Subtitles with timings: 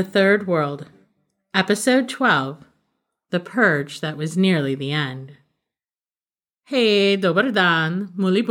[0.00, 0.86] The Third World,
[1.52, 2.64] Episode 12
[3.28, 5.36] The Purge That Was Nearly the End.
[6.64, 8.42] Hey, dobar dan, muli.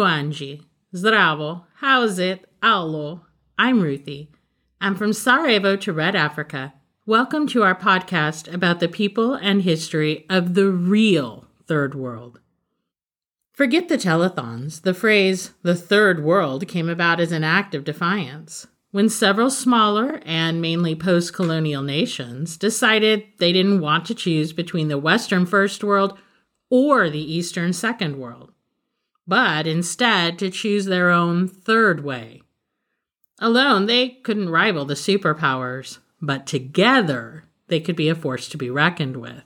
[0.93, 2.45] Zdravo, how's it?
[2.61, 3.25] Allo.
[3.57, 4.29] I'm Ruthie.
[4.79, 6.75] I'm from Sarajevo to Red Africa.
[7.07, 12.41] Welcome to our podcast about the people and history of the real Third World.
[13.53, 14.83] Forget the telethons.
[14.83, 20.19] The phrase, the Third World, came about as an act of defiance when several smaller
[20.25, 25.83] and mainly post colonial nations decided they didn't want to choose between the Western First
[25.83, 26.17] World
[26.69, 28.51] or the Eastern Second World,
[29.27, 32.41] but instead to choose their own third way.
[33.39, 38.69] Alone, they couldn't rival the superpowers, but together, they could be a force to be
[38.69, 39.43] reckoned with.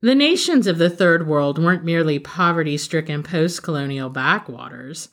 [0.00, 5.08] The nations of the Third World weren't merely poverty stricken post colonial backwaters.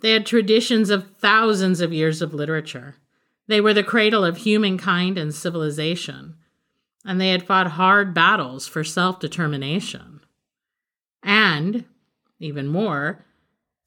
[0.00, 2.96] They had traditions of thousands of years of literature.
[3.46, 6.36] They were the cradle of humankind and civilization,
[7.04, 10.20] and they had fought hard battles for self determination.
[11.22, 11.84] And,
[12.38, 13.24] even more,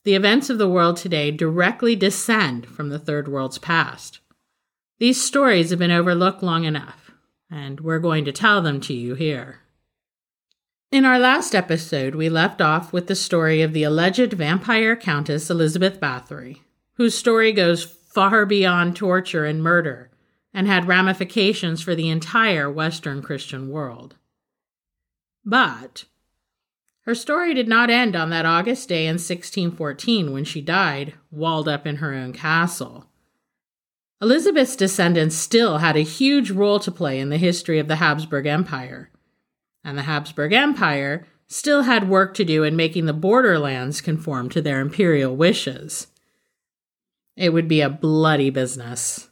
[0.03, 4.19] the events of the world today directly descend from the Third World's past.
[4.97, 7.11] These stories have been overlooked long enough,
[7.51, 9.59] and we're going to tell them to you here.
[10.91, 15.51] In our last episode, we left off with the story of the alleged vampire countess
[15.51, 16.61] Elizabeth Bathory,
[16.93, 20.09] whose story goes far beyond torture and murder
[20.51, 24.15] and had ramifications for the entire Western Christian world.
[25.45, 26.05] But
[27.01, 31.69] her story did not end on that August day in 1614 when she died, walled
[31.69, 33.05] up in her own castle.
[34.23, 38.47] Elizabeth's descendants still had a huge role to play in the history of the Habsburg
[38.47, 39.11] Empire
[39.83, 44.61] and the Habsburg Empire still had work to do in making the borderlands conform to
[44.61, 46.07] their imperial wishes.
[47.35, 49.29] It would be a bloody business.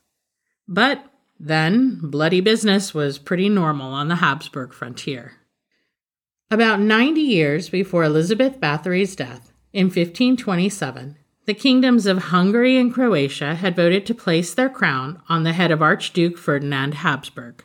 [0.67, 1.03] But
[1.39, 5.33] then, bloody business was pretty normal on the Habsburg frontier.
[6.49, 13.55] About 90 years before Elizabeth Bathory's death, in 1527, the kingdoms of Hungary and Croatia
[13.55, 17.63] had voted to place their crown on the head of Archduke Ferdinand Habsburg.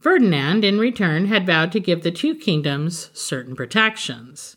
[0.00, 4.56] Ferdinand, in return, had vowed to give the two kingdoms certain protections.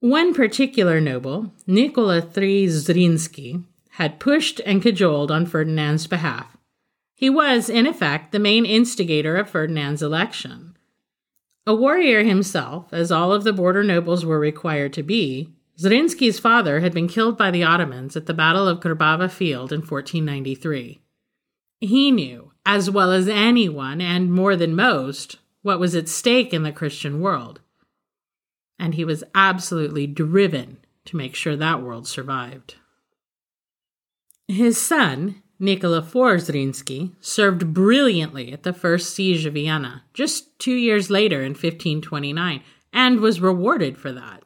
[0.00, 6.56] One particular noble, Nikola III Zrinski, had pushed and cajoled on Ferdinand's behalf.
[7.14, 10.76] He was, in effect, the main instigator of Ferdinand's election.
[11.66, 15.48] A warrior himself, as all of the border nobles were required to be,
[15.78, 19.80] Zrinski's father had been killed by the Ottomans at the Battle of Krbava Field in
[19.80, 21.00] 1493.
[21.80, 26.62] He knew as well as anyone, and more than most, what was at stake in
[26.62, 27.60] the Christian world.
[28.78, 32.76] And he was absolutely driven to make sure that world survived.
[34.48, 40.74] His son, Nikola IV Zrinski, served brilliantly at the First Siege of Vienna just two
[40.74, 42.62] years later in 1529
[42.92, 44.42] and was rewarded for that.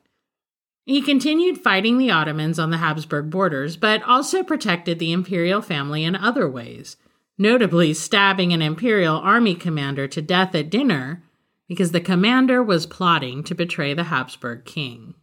[0.85, 6.05] He continued fighting the Ottomans on the Habsburg borders, but also protected the imperial family
[6.05, 6.97] in other ways
[7.39, 11.23] notably stabbing an Imperial Army commander to death at dinner
[11.69, 15.15] because the commander was plotting to betray the Habsburg king.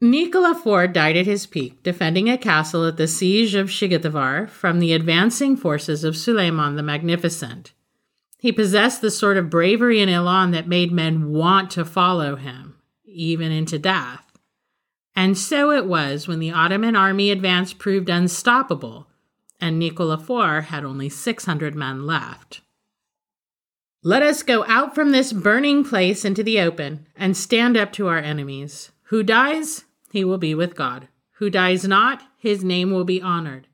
[0.00, 4.80] Nicola IV died at his peak, defending a castle at the siege of Szigetvar from
[4.80, 7.72] the advancing forces of Suleiman the Magnificent.
[8.38, 12.74] He possessed the sort of bravery and elan that made men want to follow him,
[13.04, 14.26] even into death.
[15.14, 19.06] And so it was when the Ottoman army advance proved unstoppable
[19.62, 22.60] and Nicola IV had only 600 men left.
[24.02, 28.08] Let us go out from this burning place into the open and stand up to
[28.08, 28.90] our enemies.
[29.04, 31.06] Who dies, he will be with God.
[31.36, 33.68] Who dies not, his name will be honored.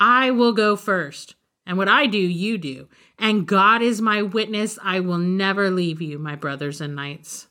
[0.00, 1.34] I will go first,
[1.66, 2.88] and what I do, you do.
[3.18, 7.48] And God is my witness, I will never leave you, my brothers and knights.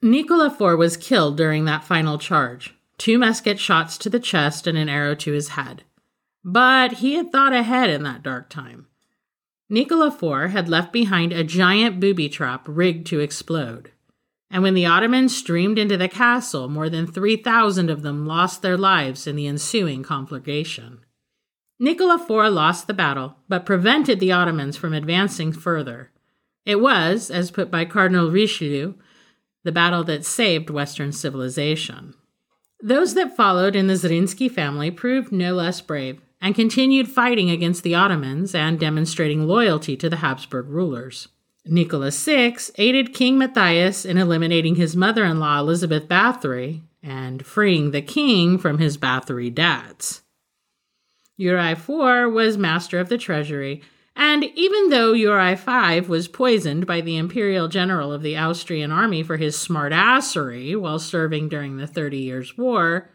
[0.00, 4.88] Nicola was killed during that final charge two musket shots to the chest and an
[4.88, 5.82] arrow to his head.
[6.44, 8.86] But he had thought ahead in that dark time.
[9.68, 13.92] Nicola IV had left behind a giant booby trap rigged to explode.
[14.50, 18.76] And when the Ottomans streamed into the castle, more than 3,000 of them lost their
[18.76, 21.00] lives in the ensuing conflagration.
[21.78, 26.10] Nicola IV lost the battle, but prevented the Ottomans from advancing further.
[26.66, 28.94] It was, as put by Cardinal Richelieu,
[29.64, 32.14] the battle that saved Western civilization.
[32.82, 37.84] Those that followed in the Zrinski family proved no less brave and continued fighting against
[37.84, 41.28] the Ottomans and demonstrating loyalty to the Habsburg rulers.
[41.64, 47.92] Nicholas VI aided King Matthias in eliminating his mother in law Elizabeth Bathory and freeing
[47.92, 50.22] the king from his Bathory debts.
[51.36, 51.88] Uri IV
[52.32, 53.82] was master of the treasury
[54.16, 59.22] And even though Uri V was poisoned by the imperial general of the Austrian army
[59.22, 63.08] for his smartassery while serving during the Thirty Years' War,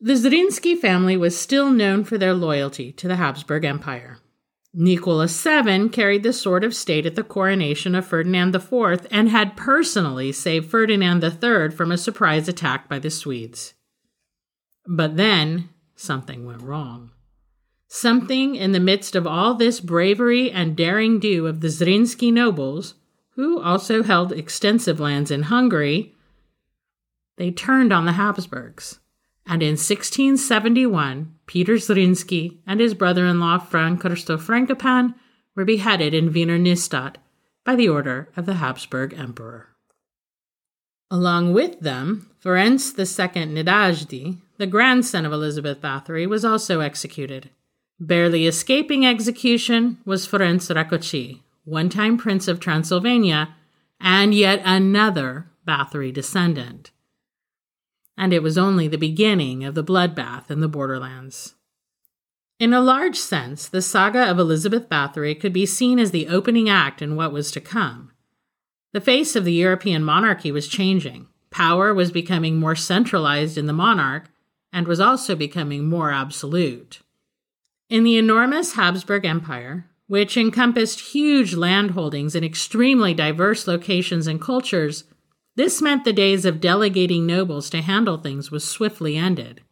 [0.00, 4.18] the Zrinski family was still known for their loyalty to the Habsburg Empire.
[4.72, 9.56] Nicholas VII carried the sword of state at the coronation of Ferdinand IV and had
[9.56, 13.74] personally saved Ferdinand III from a surprise attack by the Swedes.
[14.86, 17.10] But then something went wrong.
[17.88, 22.94] Something in the midst of all this bravery and daring do of the Zrinski nobles,
[23.30, 26.14] who also held extensive lands in Hungary,
[27.36, 29.00] they turned on the Habsburgs.
[29.46, 35.14] And in 1671, Peter Zrinski and his brother in law Frank Christoph Frankopan
[35.56, 37.16] were beheaded in Wiener Neustadt
[37.64, 39.68] by the order of the Habsburg Emperor.
[41.10, 47.50] Along with them, Ferenc II Nadasdy, the grandson of Elizabeth Bathory, was also executed.
[47.98, 53.54] Barely escaping execution was Ferenc Rákóczi, one time Prince of Transylvania,
[54.00, 56.92] and yet another Bathory descendant
[58.16, 61.54] and it was only the beginning of the bloodbath in the borderlands.
[62.58, 66.68] In a large sense, the saga of Elizabeth Bathory could be seen as the opening
[66.68, 68.12] act in what was to come.
[68.92, 71.28] The face of the European monarchy was changing.
[71.50, 74.30] Power was becoming more centralized in the monarch
[74.72, 77.00] and was also becoming more absolute.
[77.88, 85.04] In the enormous Habsburg Empire, which encompassed huge landholdings in extremely diverse locations and cultures,
[85.56, 89.62] this meant the days of delegating nobles to handle things was swiftly ended.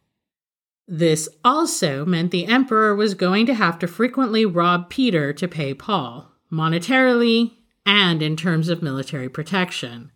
[0.87, 5.73] This also meant the emperor was going to have to frequently rob Peter to pay
[5.73, 7.53] Paul, monetarily
[7.85, 10.11] and in terms of military protection.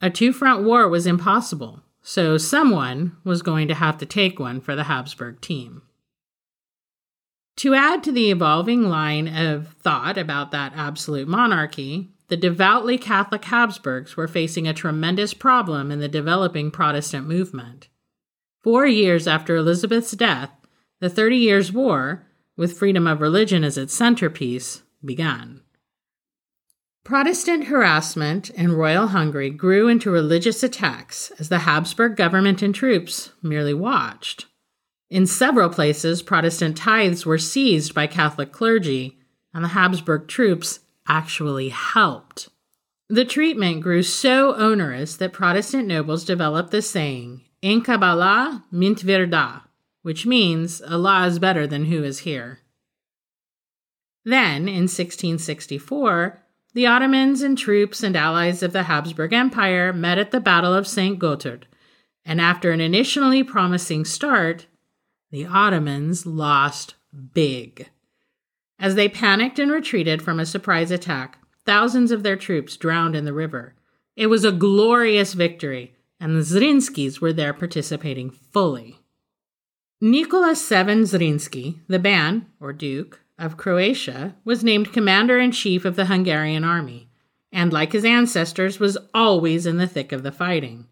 [0.00, 4.60] A two front war was impossible, so someone was going to have to take one
[4.60, 5.82] for the Habsburg team.
[7.58, 13.44] To add to the evolving line of thought about that absolute monarchy, the devoutly Catholic
[13.44, 17.88] Habsburgs were facing a tremendous problem in the developing Protestant movement.
[18.62, 20.50] Four years after Elizabeth's death,
[21.00, 22.26] the Thirty Years' War,
[22.56, 25.60] with freedom of religion as its centerpiece, began.
[27.04, 33.30] Protestant harassment in royal Hungary grew into religious attacks as the Habsburg government and troops
[33.40, 34.46] merely watched.
[35.08, 39.20] In several places, Protestant tithes were seized by Catholic clergy,
[39.54, 42.48] and the Habsburg troops actually helped.
[43.08, 49.62] The treatment grew so onerous that Protestant nobles developed the saying, In Kabbalah mint virda,
[50.02, 52.60] which means Allah is better than who is here.
[54.24, 56.42] Then, in 1664,
[56.74, 60.88] the Ottomans and troops and allies of the Habsburg Empire met at the Battle of
[60.88, 61.18] St.
[61.18, 61.62] Gotthard,
[62.24, 64.66] and after an initially promising start,
[65.30, 66.96] the Ottomans lost
[67.32, 67.88] big.
[68.78, 73.24] As they panicked and retreated from a surprise attack, thousands of their troops drowned in
[73.24, 73.74] the river.
[74.16, 79.00] It was a glorious victory, and the Zrinskis were there participating fully.
[80.00, 85.96] Nicholas VII Zrinski, the Ban, or Duke, of Croatia, was named commander in chief of
[85.96, 87.08] the Hungarian army,
[87.52, 90.86] and like his ancestors, was always in the thick of the fighting.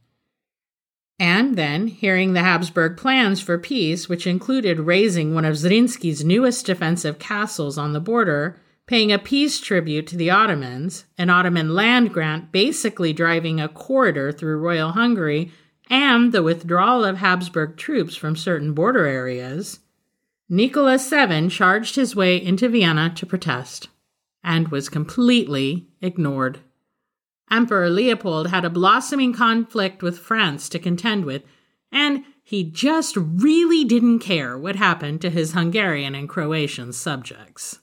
[1.25, 6.67] And then, hearing the Habsburg plans for peace, which included razing one of Zrinski's newest
[6.67, 12.13] defensive castles on the border, paying a peace tribute to the Ottomans, an Ottoman land
[12.13, 15.51] grant basically driving a corridor through Royal Hungary,
[15.89, 19.81] and the withdrawal of Habsburg troops from certain border areas,
[20.51, 23.89] Nicholas VII charged his way into Vienna to protest
[24.43, 26.61] and was completely ignored.
[27.51, 31.43] Emperor Leopold had a blossoming conflict with France to contend with,
[31.93, 37.81] and he just really didn't care what happened to his Hungarian and Croatian subjects.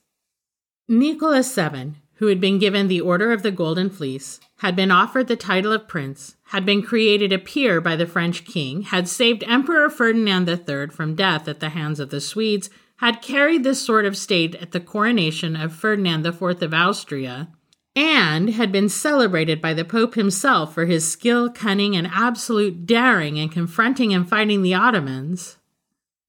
[0.87, 5.27] Nicholas VII, who had been given the Order of the Golden Fleece, had been offered
[5.27, 9.43] the title of prince, had been created a peer by the French king, had saved
[9.47, 14.05] Emperor Ferdinand III from death at the hands of the Swedes, had carried the sword
[14.05, 17.49] of state at the coronation of Ferdinand IV of Austria,
[17.95, 23.37] and had been celebrated by the Pope himself for his skill, cunning, and absolute daring
[23.37, 25.57] in confronting and fighting the Ottomans,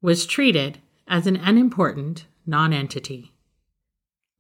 [0.00, 3.32] was treated as an unimportant nonentity.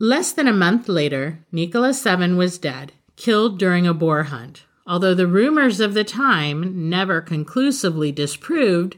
[0.00, 5.14] Less than a month later, Nicholas VII was dead, killed during a boar hunt, although
[5.14, 8.96] the rumors of the time, never conclusively disproved,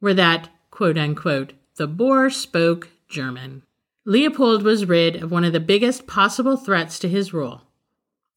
[0.00, 3.62] were that, quote unquote, the boar spoke German.
[4.06, 7.65] Leopold was rid of one of the biggest possible threats to his rule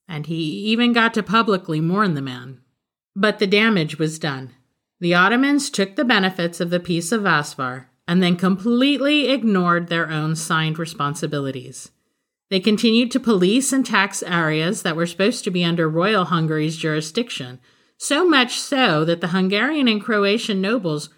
[0.09, 2.59] and he even got to publicly mourn the man.
[3.15, 4.51] But the damage was done.
[4.99, 10.09] The Ottomans took the benefits of the Peace of Vasvár, and then completely ignored their
[10.09, 11.91] own signed responsibilities.
[12.49, 16.75] They continued to police and tax areas that were supposed to be under Royal Hungary's
[16.75, 17.59] jurisdiction,
[17.97, 21.09] so much so that the Hungarian and Croatian nobles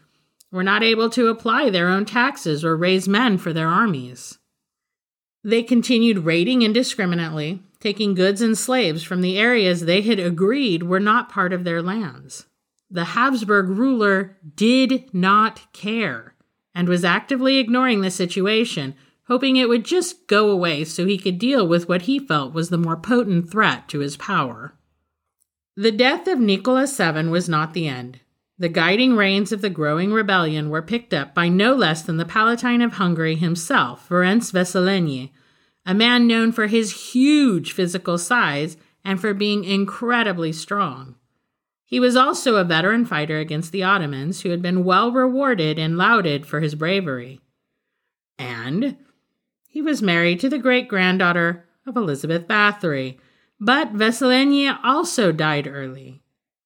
[0.52, 4.38] were not able to apply their own taxes or raise men for their armies.
[5.46, 11.00] They continued raiding indiscriminately, taking goods and slaves from the areas they had agreed were
[11.00, 12.46] not part of their lands.
[12.90, 16.36] The Habsburg ruler did not care
[16.74, 21.40] and was actively ignoring the situation, hoping it would just go away so he could
[21.40, 24.74] deal with what he felt was the more potent threat to his power.
[25.76, 28.20] The death of Nicholas VII was not the end.
[28.60, 32.26] The guiding reins of the growing rebellion were picked up by no less than the
[32.26, 35.32] Palatine of Hungary himself, Ferenc Wesselényi,
[35.86, 41.16] a man known for his huge physical size and for being incredibly strong.
[41.86, 45.98] He was also a veteran fighter against the Ottomans who had been well rewarded and
[45.98, 47.42] lauded for his bravery.
[48.38, 48.98] And
[49.68, 53.18] he was married to the great granddaughter of Elizabeth Bathory,
[53.60, 56.22] but Wesselényi also died early,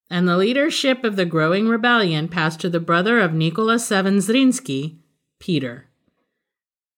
[0.09, 4.97] and the leadership of the growing rebellion passed to the brother of Nicholas VII Zrinski,
[5.39, 5.87] Peter.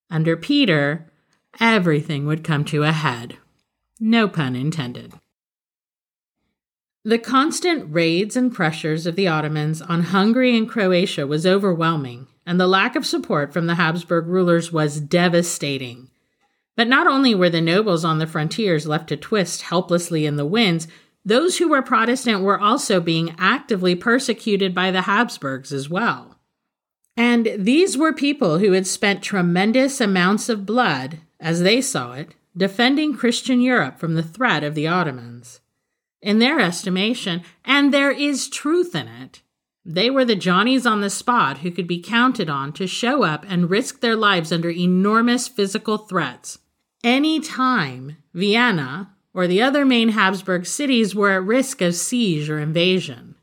[0.10, 1.12] Under Peter,
[1.60, 3.38] everything would come to a head.
[4.00, 5.14] No pun intended.
[7.04, 12.60] The constant raids and pressures of the Ottomans on Hungary and Croatia was overwhelming, and
[12.60, 16.10] the lack of support from the Habsburg rulers was devastating.
[16.76, 20.46] But not only were the nobles on the frontiers left to twist helplessly in the
[20.46, 20.88] winds,
[21.24, 26.38] those who were Protestant were also being actively persecuted by the Habsburgs as well.
[27.18, 32.36] And these were people who had spent tremendous amounts of blood, as they saw it,
[32.56, 35.62] defending Christian Europe from the threat of the Ottomans
[36.22, 39.42] in their estimation, and there is truth in it.
[39.86, 43.46] They were the Johnnies on the spot who could be counted on to show up
[43.48, 46.60] and risk their lives under enormous physical threats.
[47.04, 52.60] Any time Vienna or the other main Habsburg cities were at risk of siege or
[52.60, 53.36] invasion.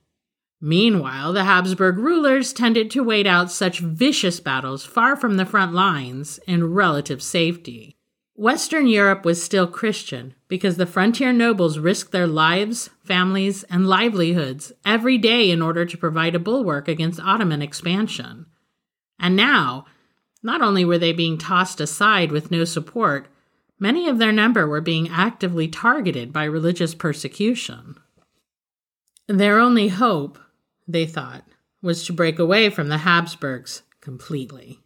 [0.67, 5.75] Meanwhile, the Habsburg rulers tended to wait out such vicious battles far from the front
[5.75, 7.99] lines in relative safety.
[8.35, 14.73] Western Europe was still Christian because the frontier nobles risked their lives, families, and livelihoods
[14.87, 18.47] every day in order to provide a bulwark against Ottoman expansion.
[19.19, 19.85] And now,
[20.43, 23.29] not only were they being tossed aside with no support,
[23.79, 27.97] many of their number were being actively targeted by religious persecution.
[29.29, 30.39] Their only hope,
[30.87, 31.45] they thought,
[31.83, 34.81] was to break away from the Habsburgs completely.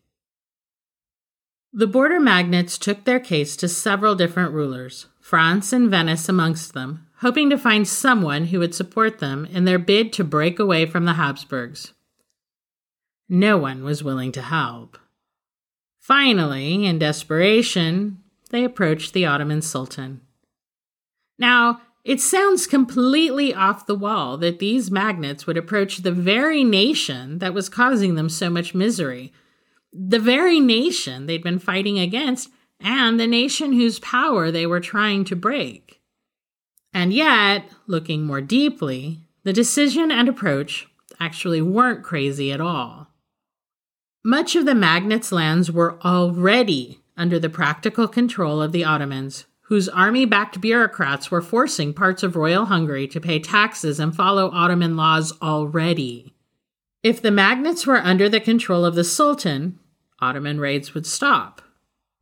[1.73, 7.07] The border magnates took their case to several different rulers, France and Venice amongst them,
[7.19, 11.05] hoping to find someone who would support them in their bid to break away from
[11.05, 11.93] the Habsburgs.
[13.29, 14.99] No one was willing to help.
[16.01, 20.23] Finally, in desperation, they approached the Ottoman Sultan.
[21.39, 27.39] Now, it sounds completely off the wall that these magnates would approach the very nation
[27.39, 29.33] that was causing them so much misery
[29.93, 32.51] the very nation they'd been fighting against
[32.81, 36.01] and the nation whose power they were trying to break.
[36.93, 40.89] And yet, looking more deeply, the decision and approach
[41.21, 43.09] actually weren't crazy at all.
[44.25, 49.89] Much of the magnates' lands were already under the practical control of the Ottomans, whose
[49.91, 54.97] army backed bureaucrats were forcing parts of Royal Hungary to pay taxes and follow Ottoman
[54.97, 56.33] laws already.
[57.03, 59.79] If the magnates were under the control of the Sultan,
[60.21, 61.61] Ottoman raids would stop.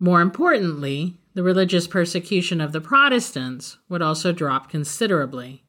[0.01, 5.63] More importantly, the religious persecution of the Protestants would also drop considerably.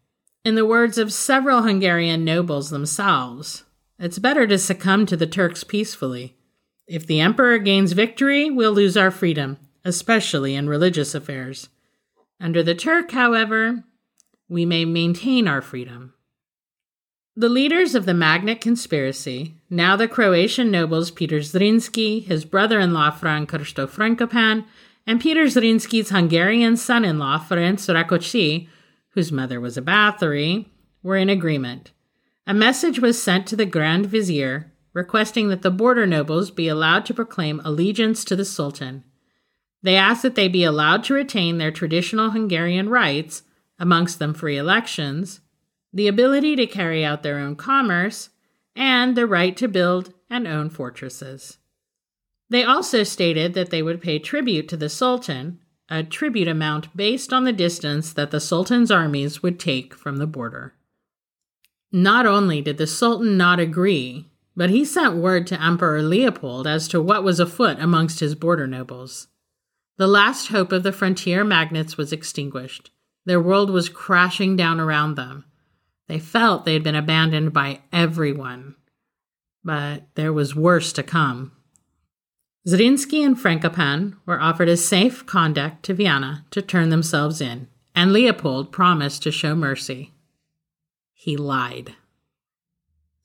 [0.44, 3.66] In the words of several Hungarian nobles themselves,
[4.00, 6.38] it's better to succumb to the Turks peacefully.
[6.88, 9.58] If the emperor gains victory, we'll lose our freedom,
[9.88, 11.70] especially in religious affairs.
[12.40, 13.84] Under the Turk, however,
[14.50, 16.14] we may maintain our freedom.
[17.36, 22.94] The leaders of the Magnate conspiracy, now the Croatian nobles Peter Zrinski, his brother in
[22.94, 24.66] law Frank Krsto Frankopan,
[25.06, 28.68] and Peter Zrinski's Hungarian son in law Ferenc Rákóczi,
[29.10, 30.66] whose mother was a Bathory,
[31.02, 31.92] were in agreement.
[32.46, 37.06] A message was sent to the Grand Vizier requesting that the border nobles be allowed
[37.06, 39.04] to proclaim allegiance to the Sultan.
[39.84, 43.44] They asked that they be allowed to retain their traditional Hungarian rights,
[43.80, 45.42] amongst them free elections
[45.94, 48.30] the ability to carry out their own commerce,
[48.76, 51.58] and the right to build and own fortresses.
[52.50, 57.34] They also stated that they would pay tribute to the Sultan, a tribute amount based
[57.34, 60.76] on the distance that the Sultan's armies would take from the border.
[61.92, 66.88] Not only did the Sultan not agree, but he sent word to Emperor Leopold as
[66.90, 69.28] to what was afoot amongst his border nobles.
[69.98, 72.92] The last hope of the frontier magnates was extinguished.
[73.26, 75.46] Their world was crashing down around them.
[76.08, 78.76] They felt they had been abandoned by everyone.
[79.64, 81.52] But there was worse to come.
[82.68, 88.14] Zrinski and Frankopan were offered a safe conduct to Vienna to turn themselves in, and
[88.14, 90.14] Leopold promised to show mercy.
[91.14, 91.96] He lied.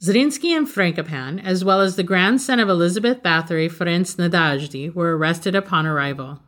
[0.02, 5.54] Zrinski and Frankopan, as well as the grandson of Elizabeth Bathory, Ferenc Nadasdy, were arrested
[5.54, 6.40] upon arrival.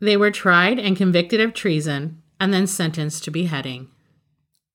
[0.00, 3.88] They were tried and convicted of treason and then sentenced to beheading.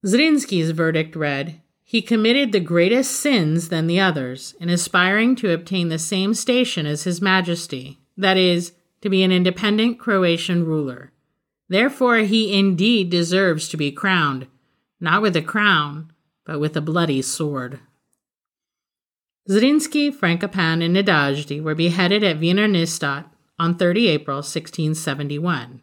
[0.05, 5.89] Zrinski's verdict read He committed the greatest sins than the others in aspiring to obtain
[5.89, 11.11] the same station as His Majesty, that is, to be an independent Croatian ruler.
[11.67, 14.47] Therefore, he indeed deserves to be crowned,
[14.99, 16.11] not with a crown,
[16.45, 17.79] but with a bloody sword.
[19.49, 23.28] Zrinski, Frankopan, and Nadasdy were beheaded at Wiener Neustadt
[23.59, 25.81] on 30 April 1671.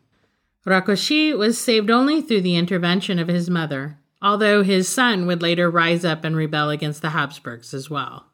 [0.66, 5.70] Rákóczi was saved only through the intervention of his mother, although his son would later
[5.70, 8.26] rise up and rebel against the Habsburgs as well.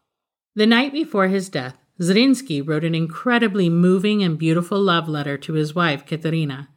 [0.55, 5.53] The night before his death, Zrinski wrote an incredibly moving and beautiful love letter to
[5.53, 6.69] his wife, Katerina,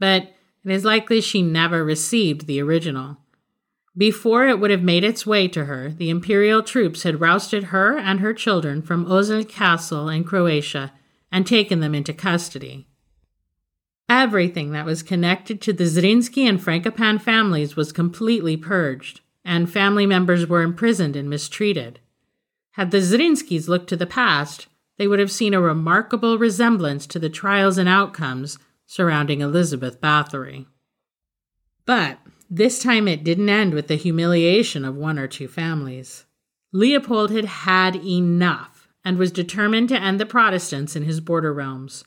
[0.00, 0.22] but
[0.64, 3.18] it is likely she never received the original.
[3.96, 7.96] Before it would have made its way to her, the imperial troops had rousted her
[7.96, 10.92] and her children from Ozalj Castle in Croatia
[11.36, 12.86] and taken them into custody.
[14.08, 20.06] Everything that was connected to the Zrinski and Frankopan families was completely purged, and family
[20.06, 22.00] members were imprisoned and mistreated.
[22.70, 27.18] Had the Zrinskis looked to the past, they would have seen a remarkable resemblance to
[27.18, 30.64] the trials and outcomes surrounding Elizabeth Bathory.
[31.84, 32.16] But
[32.48, 36.24] this time it didn't end with the humiliation of one or two families.
[36.72, 38.75] Leopold had had enough
[39.06, 42.02] and was determined to end the Protestants in his border realms.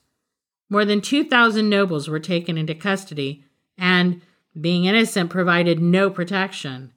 [0.70, 3.46] More than 2,000 nobles were taken into custody
[3.78, 4.22] and,
[4.60, 6.92] being innocent, provided no protection.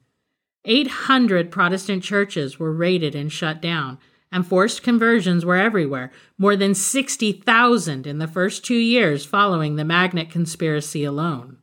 [0.64, 3.98] 800 Protestant churches were raided and shut down,
[4.32, 9.84] and forced conversions were everywhere, more than 60,000 in the first two years following the
[9.84, 11.58] Magnate conspiracy alone.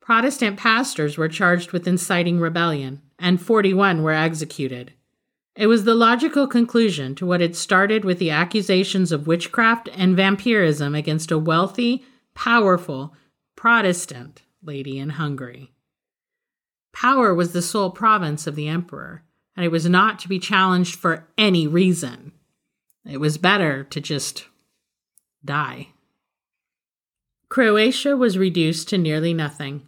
[0.00, 4.94] Protestant pastors were charged with inciting rebellion, and 41 were executed.
[5.56, 10.14] It was the logical conclusion to what had started with the accusations of witchcraft and
[10.14, 13.14] vampirism against a wealthy, powerful
[13.56, 15.72] Protestant lady in Hungary.
[16.92, 19.22] Power was the sole province of the emperor,
[19.56, 22.32] and it was not to be challenged for any reason.
[23.06, 24.46] It was better to just
[25.42, 25.88] die.
[27.48, 29.86] Croatia was reduced to nearly nothing.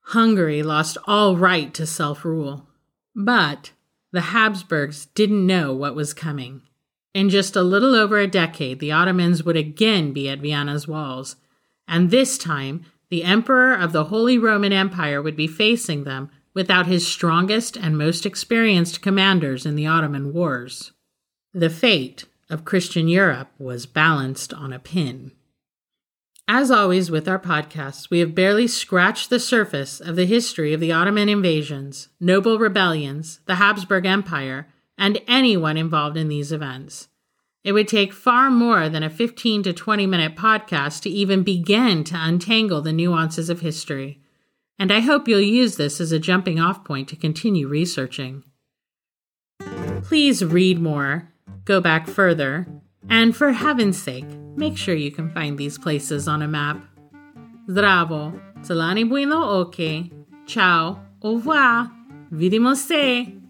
[0.00, 2.66] Hungary lost all right to self rule.
[3.14, 3.72] But
[4.12, 6.62] the Habsburgs didn't know what was coming.
[7.14, 11.36] In just a little over a decade, the Ottomans would again be at Vienna's walls,
[11.88, 16.86] and this time the Emperor of the Holy Roman Empire would be facing them without
[16.86, 20.92] his strongest and most experienced commanders in the Ottoman wars.
[21.52, 25.32] The fate of Christian Europe was balanced on a pin.
[26.52, 30.80] As always with our podcasts, we have barely scratched the surface of the history of
[30.80, 34.66] the Ottoman invasions, noble rebellions, the Habsburg Empire,
[34.98, 37.06] and anyone involved in these events.
[37.62, 42.02] It would take far more than a 15 to 20 minute podcast to even begin
[42.02, 44.20] to untangle the nuances of history,
[44.76, 48.42] and I hope you'll use this as a jumping off point to continue researching.
[50.02, 51.28] Please read more,
[51.64, 52.66] go back further,
[53.08, 56.76] and for heaven's sake, make sure you can find these places on a map.
[57.68, 58.32] Zdravo,
[58.62, 60.10] celani bueno ok,
[60.46, 61.90] ciao, au revoir,
[62.30, 63.40] vidimo se.